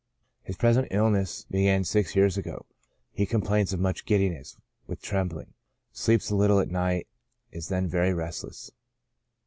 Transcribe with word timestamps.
His 0.41 0.57
present 0.57 0.87
illness 0.89 1.45
began 1.51 1.83
six 1.83 2.15
years 2.15 2.35
ago. 2.35 2.65
He 3.11 3.27
complains 3.27 3.71
of 3.71 3.79
much 3.79 4.03
giddiness, 4.03 4.57
with 4.87 4.99
trembling; 4.99 5.53
sleeps 5.91 6.31
little 6.31 6.59
at 6.59 6.71
night, 6.71 7.05
is 7.51 7.67
then 7.67 7.87
very 7.87 8.11
restless. 8.11 8.71